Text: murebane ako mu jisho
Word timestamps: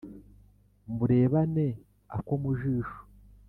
murebane 0.95 1.67
ako 2.15 2.33
mu 2.41 2.51
jisho 2.59 2.99